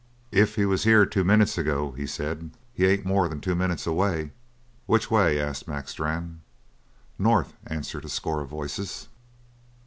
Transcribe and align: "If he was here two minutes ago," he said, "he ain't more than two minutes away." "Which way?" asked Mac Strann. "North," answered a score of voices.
"If 0.31 0.55
he 0.55 0.65
was 0.65 0.83
here 0.83 1.05
two 1.05 1.23
minutes 1.23 1.59
ago," 1.59 1.91
he 1.91 2.07
said, 2.07 2.49
"he 2.73 2.87
ain't 2.87 3.05
more 3.05 3.27
than 3.29 3.39
two 3.39 3.53
minutes 3.53 3.85
away." 3.85 4.31
"Which 4.87 5.11
way?" 5.11 5.39
asked 5.39 5.67
Mac 5.67 5.87
Strann. 5.87 6.41
"North," 7.19 7.53
answered 7.67 8.05
a 8.05 8.09
score 8.09 8.41
of 8.41 8.49
voices. 8.49 9.09